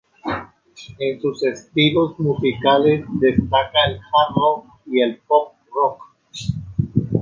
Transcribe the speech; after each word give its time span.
En 0.99 1.21
sus 1.21 1.43
estilos 1.43 2.17
musicales 2.19 3.05
destaca 3.19 3.85
el 3.85 3.97
Hard 3.99 4.33
rock 4.35 4.65
y 4.87 4.99
el 4.99 5.19
Pop 5.27 5.53
rock. 5.75 6.01